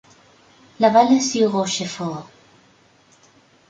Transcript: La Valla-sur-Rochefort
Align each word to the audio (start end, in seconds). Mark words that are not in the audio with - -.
La 0.79 0.89
Valla-sur-Rochefort 0.89 2.27